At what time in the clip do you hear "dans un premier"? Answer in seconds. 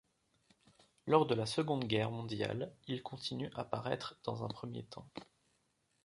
4.23-4.83